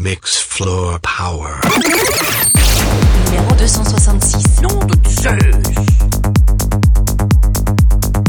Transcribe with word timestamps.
Mix 0.00 0.38
Floor 0.48 0.98
Power. 1.00 1.60
Numéro 3.26 3.54
266. 3.58 4.62
Nom 4.62 4.78
de 4.86 4.96
Zeus 5.06 5.36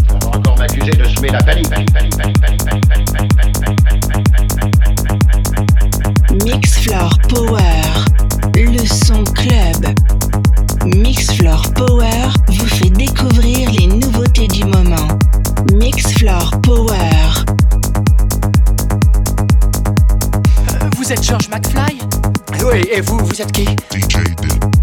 On 0.09 0.19
va 0.19 0.37
encore 0.37 0.57
m'accuser 0.57 0.91
de 0.91 1.05
semer 1.05 1.29
la 1.29 1.41
panique, 1.41 1.69
panique, 1.69 1.93
panique, 1.93 2.17
panique, 2.17 2.41
panique, 2.41 2.63
panique, 2.65 2.87
panique, 2.87 3.11
panique, 3.11 3.33
panique, 3.33 3.55
panique, 3.55 3.55
panique, 3.55 3.81
panique, 3.81 3.83
panique, 3.83 4.21
panique, 4.21 4.81
panique, 4.81 4.81
panique, 4.81 5.05
panique, 5.05 5.73
panique, 5.77 6.27
panique. 6.27 6.43
Mix 6.43 6.79
Floor 6.79 7.17
Power, 7.29 7.61
le 8.55 8.85
son 8.85 9.23
club. 9.23 9.95
Mix 10.97 11.31
Floor 11.37 11.71
Power 11.73 12.27
vous 12.49 12.67
fait 12.67 12.89
découvrir 12.89 13.71
les 13.71 13.87
nouveautés 13.87 14.49
du 14.49 14.65
moment. 14.65 15.07
Mix 15.73 16.11
Floor 16.17 16.51
Power. 16.63 17.20
Êtes 21.11 21.23
George 21.23 21.49
McFly? 21.49 21.99
Oui, 22.63 22.87
et 22.89 23.01
vous, 23.01 23.17
vous 23.17 23.41
êtes 23.41 23.51
qui? 23.51 23.65
DJ. 23.91 24.80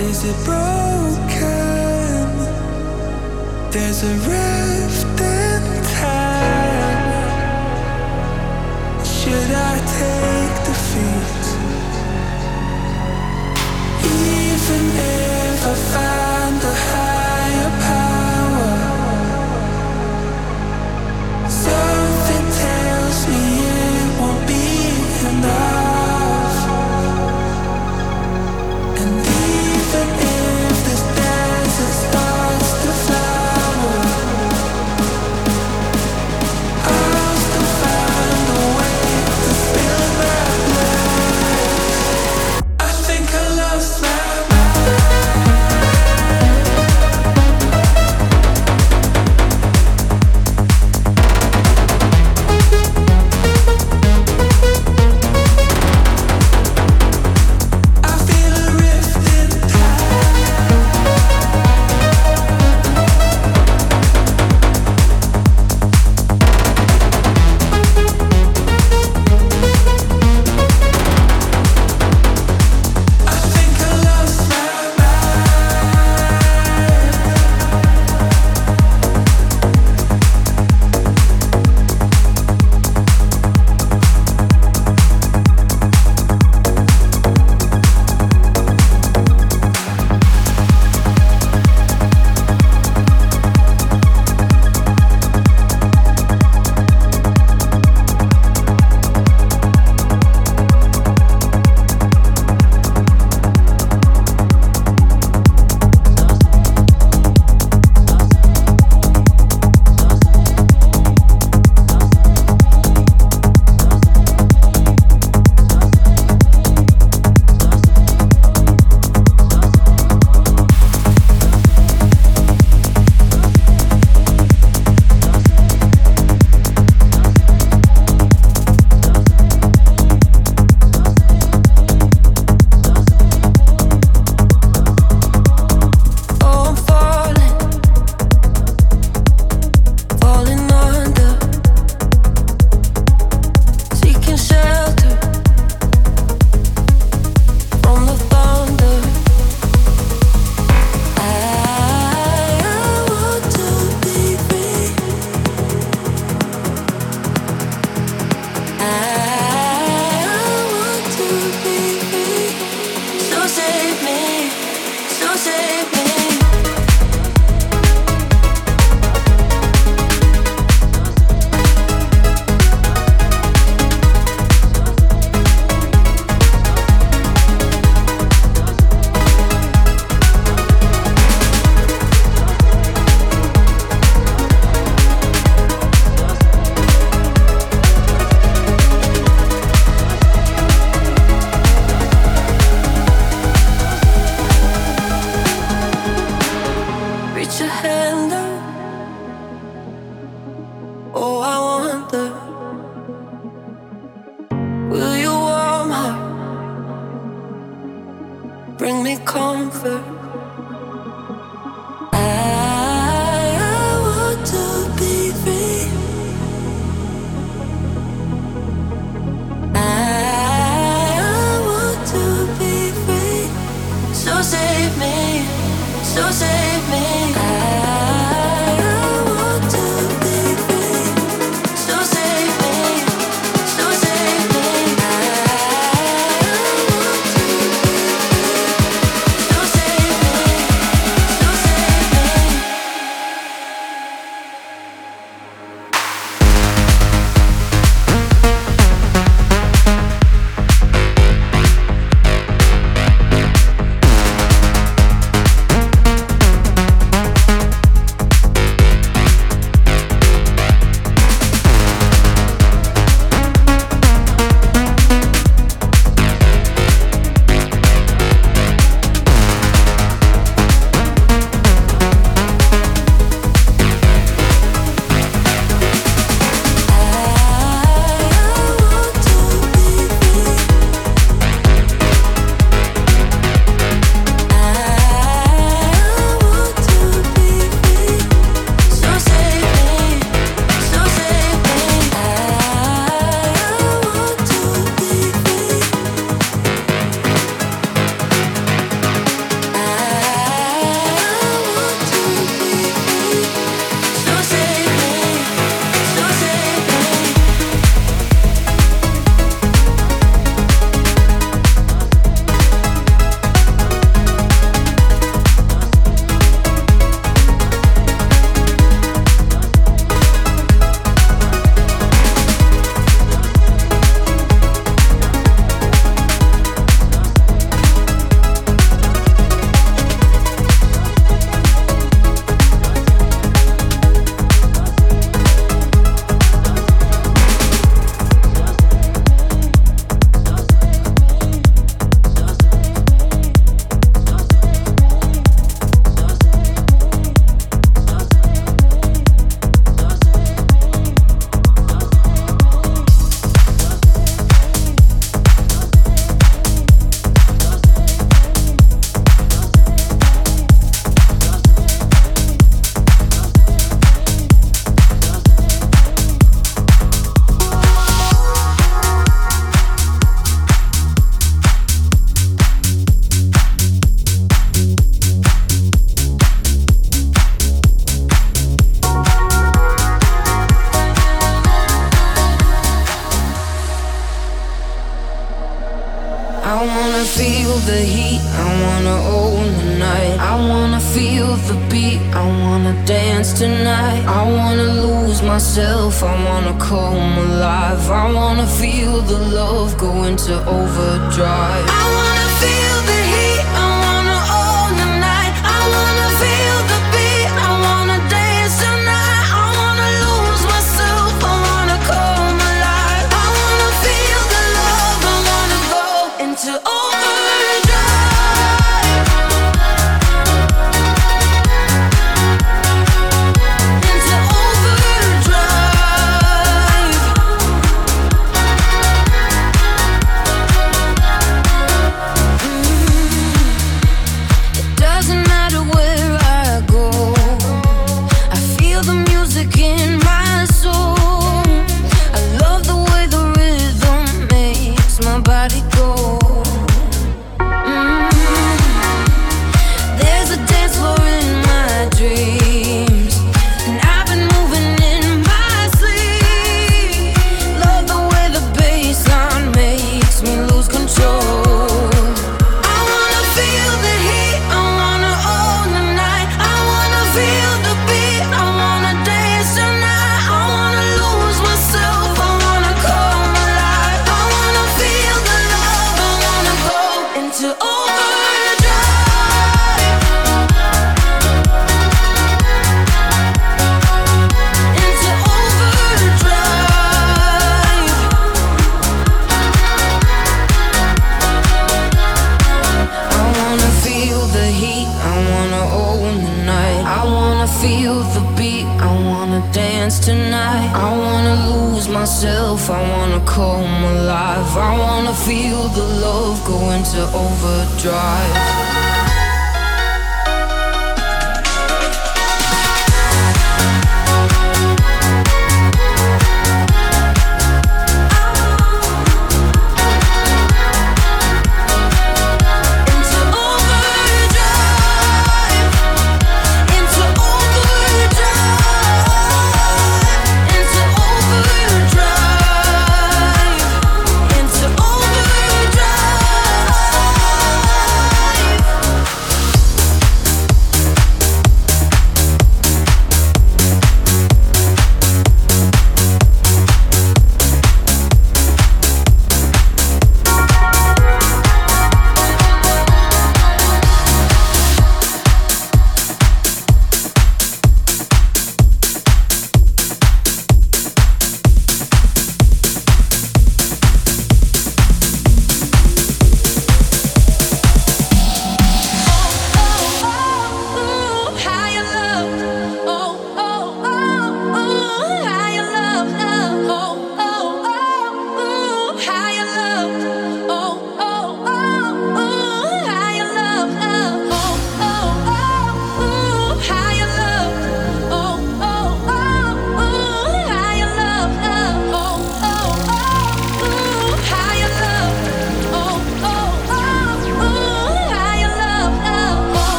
Is 0.00 0.22
it 0.24 0.44
broken? 0.44 0.68
There's 3.72 4.04
a 4.04 4.14
rift 4.30 5.20
in 5.20 5.62
time. 5.98 7.08
Should 9.04 9.50
I 9.50 9.78
take 9.98 10.54
defeat? 10.68 11.44
Even 14.04 14.84
if 14.96 15.27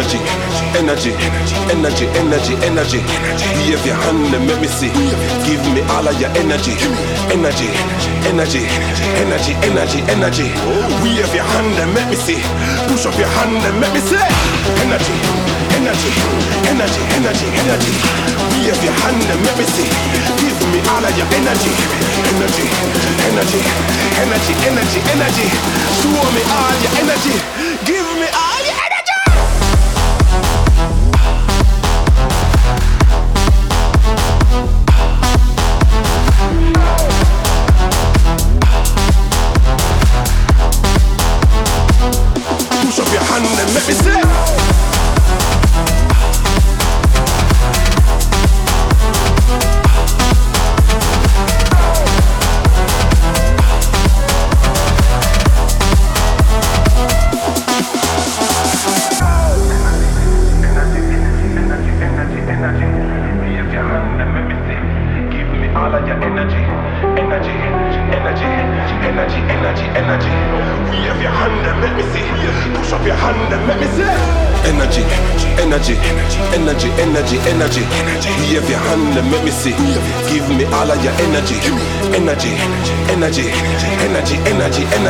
energy, 0.00 0.16
energy, 0.80 1.12
energy, 1.68 2.06
energy, 2.16 2.54
energy. 2.64 3.00
You 3.68 3.76
have 3.76 3.84
your 3.84 4.00
hand 4.00 4.32
and 4.32 4.48
let 4.48 4.56
me 4.60 4.68
see. 4.68 4.88
Give 5.44 5.60
me 5.76 5.84
all 5.92 6.08
of 6.08 6.16
your 6.16 6.32
energy, 6.40 6.72
energy, 7.28 7.68
energy, 8.24 8.64
energy, 9.20 9.52
energy, 9.60 10.00
energy. 10.08 10.48
We 11.04 11.20
have 11.20 11.34
your 11.36 11.44
hand 11.44 11.76
and 11.84 11.92
let 11.92 12.08
me 12.08 12.16
see. 12.16 12.40
Push 12.88 13.04
up 13.04 13.16
your 13.20 13.28
hand 13.28 13.60
and 13.60 13.76
let 13.76 13.92
me 13.92 14.00
see. 14.00 14.16
Energy, 14.80 15.16
energy, 15.76 16.12
energy, 16.72 17.02
energy, 17.20 17.48
energy. 17.60 17.92
We 18.56 18.72
have 18.72 18.80
your 18.80 18.96
hand 19.04 19.20
and 19.20 19.40
let 19.44 19.56
me 19.60 19.66
see. 19.68 19.88
Give 20.40 20.56
me 20.72 20.80
all 20.96 21.04
of 21.04 21.12
your 21.12 21.28
energy, 21.36 21.72
energy, 22.24 22.66
energy, 23.28 23.60
energy, 24.16 24.54
energy, 24.64 25.00
energy. 25.12 25.46
Show 26.00 26.24
me 26.32 26.42
all 26.56 26.76
your 26.80 26.92
energy. 27.04 27.59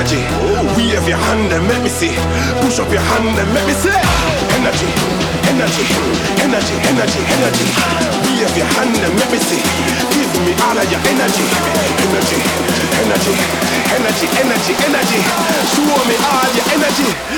Energy. 0.00 0.24
Wave 0.76 1.08
your 1.08 1.18
hand 1.18 1.52
and 1.52 1.68
let 1.68 1.82
me 1.82 1.88
see. 1.88 2.16
Push 2.64 2.80
up 2.80 2.90
your 2.90 3.04
hand 3.04 3.36
and 3.36 3.48
let 3.52 3.64
me 3.68 3.74
see. 3.76 3.92
Energy, 4.56 4.88
energy, 5.52 5.84
energy, 6.40 6.76
energy, 6.88 7.20
energy. 7.36 7.66
Wave 8.24 8.56
your 8.56 8.68
hand 8.80 8.96
and 8.96 9.14
let 9.20 9.28
me 9.30 9.38
see. 9.38 9.60
Give 10.16 10.32
me 10.40 10.52
all 10.64 10.76
of 10.76 10.88
your 10.88 11.00
energy, 11.04 11.44
energy, 12.00 12.40
energy, 13.04 13.34
energy, 13.92 14.26
energy, 14.40 14.72
energy. 14.88 15.20
Show 15.68 16.00
me 16.08 16.16
all 16.32 16.48
your 16.56 16.66
energy. 16.80 17.29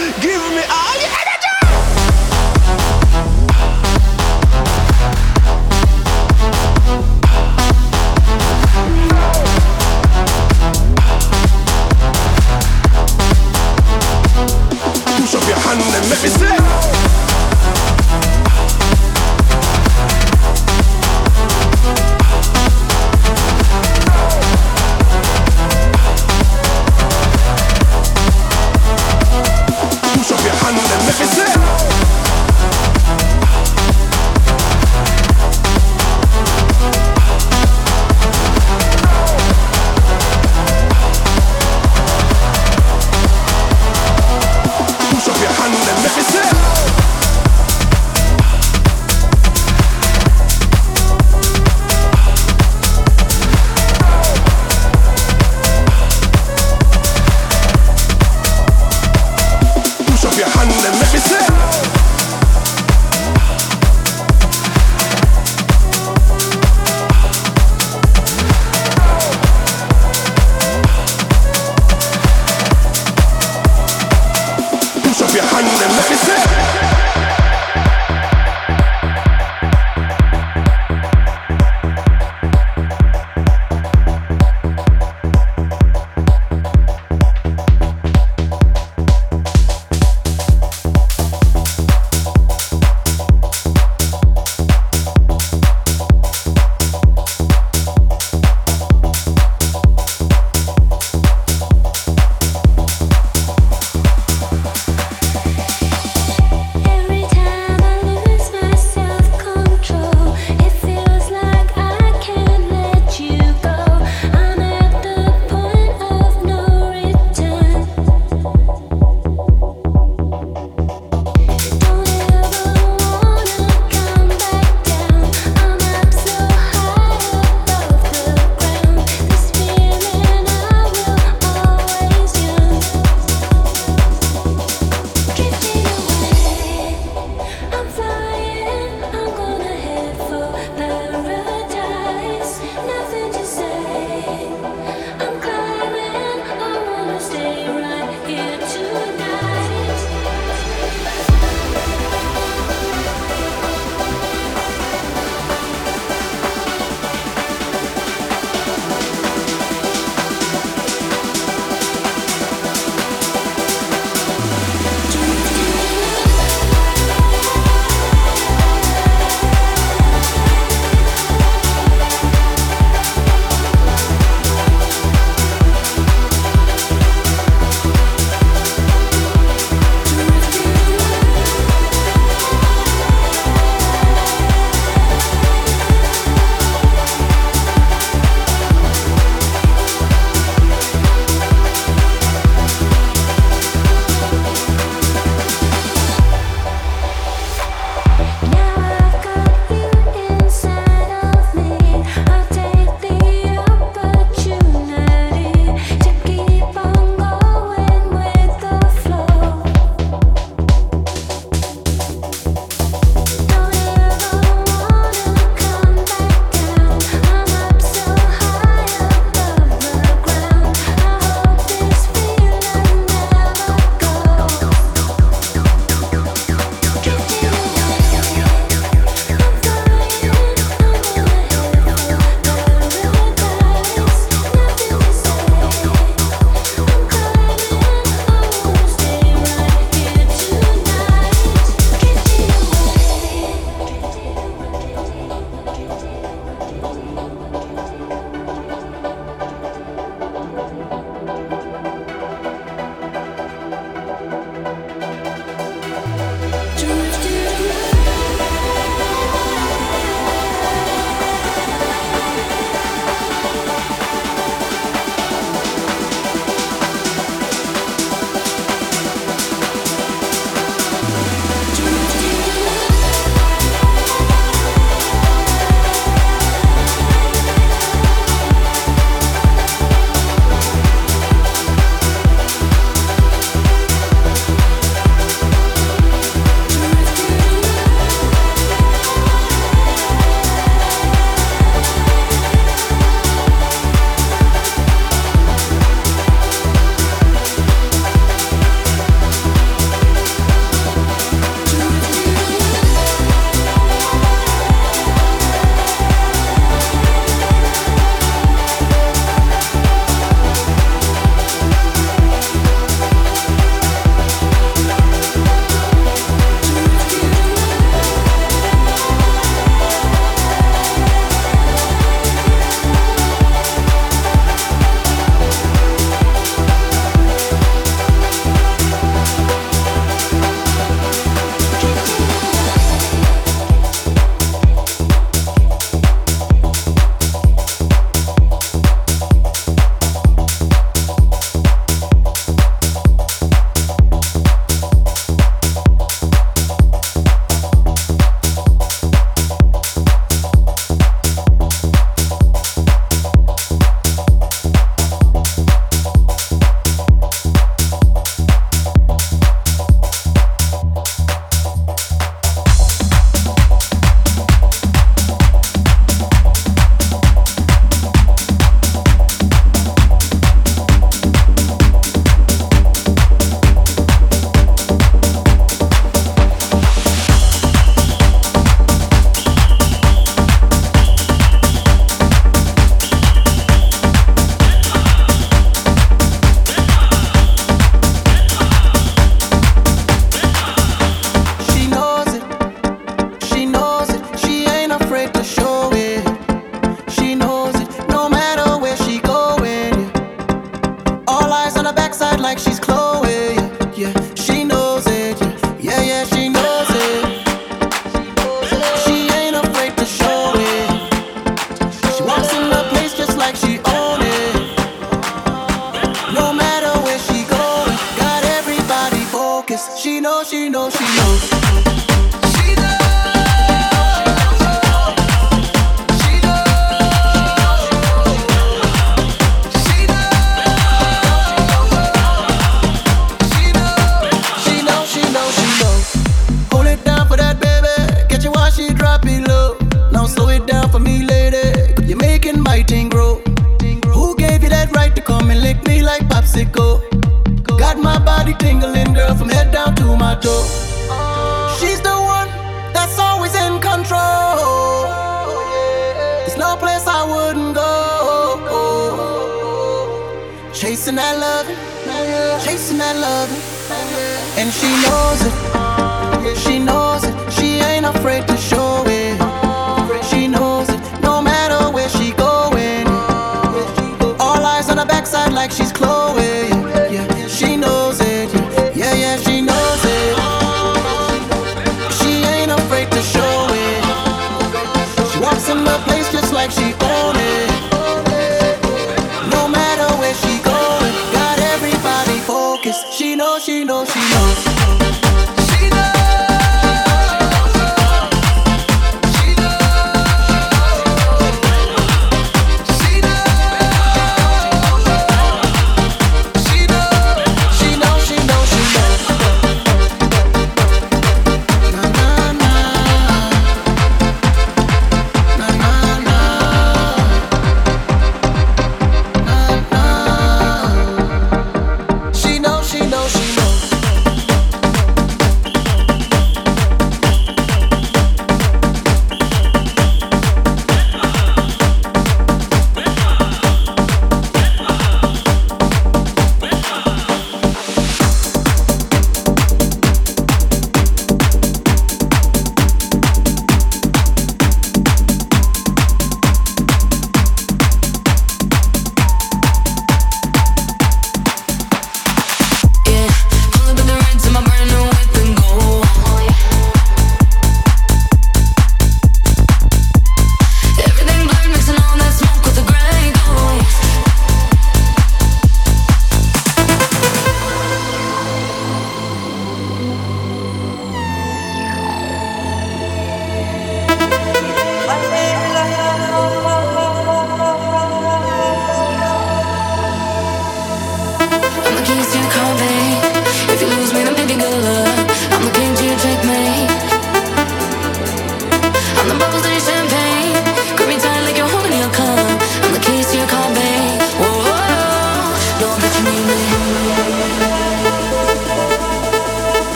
Afraid 482.92 483.10
to 483.10 483.22
show 483.22 483.71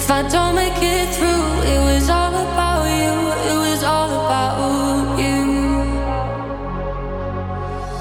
If 0.00 0.10
I 0.12 0.22
don't 0.22 0.54
make 0.54 0.80
it 0.80 1.14
through, 1.16 1.46
it 1.74 1.80
was 1.88 2.08
all 2.08 2.32
about 2.32 2.84
you. 2.98 3.14
It 3.50 3.58
was 3.66 3.82
all 3.82 4.10
about 4.24 5.18
you. 5.18 5.42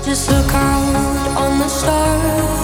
Just 0.05 0.29
look 0.29 0.53
out 0.53 1.37
on 1.43 1.59
the 1.59 1.67
stars. 1.67 2.56